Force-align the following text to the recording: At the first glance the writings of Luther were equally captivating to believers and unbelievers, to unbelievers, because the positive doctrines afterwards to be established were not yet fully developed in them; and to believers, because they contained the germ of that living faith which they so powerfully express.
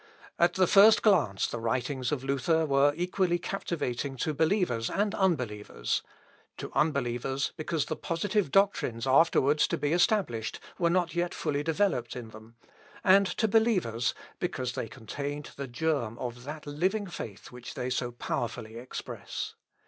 At 0.39 0.55
the 0.55 0.65
first 0.65 1.03
glance 1.03 1.45
the 1.45 1.59
writings 1.59 2.11
of 2.11 2.23
Luther 2.23 2.65
were 2.65 2.91
equally 2.95 3.37
captivating 3.37 4.15
to 4.17 4.33
believers 4.33 4.89
and 4.89 5.13
unbelievers, 5.13 6.01
to 6.57 6.71
unbelievers, 6.73 7.51
because 7.55 7.85
the 7.85 7.95
positive 7.95 8.49
doctrines 8.49 9.05
afterwards 9.05 9.67
to 9.67 9.77
be 9.77 9.93
established 9.93 10.59
were 10.79 10.89
not 10.89 11.13
yet 11.13 11.35
fully 11.35 11.61
developed 11.61 12.15
in 12.15 12.29
them; 12.29 12.55
and 13.03 13.27
to 13.27 13.47
believers, 13.47 14.15
because 14.39 14.71
they 14.73 14.87
contained 14.87 15.51
the 15.55 15.67
germ 15.67 16.17
of 16.17 16.45
that 16.45 16.65
living 16.65 17.05
faith 17.05 17.51
which 17.51 17.75
they 17.75 17.91
so 17.91 18.11
powerfully 18.11 18.77
express. 18.79 19.53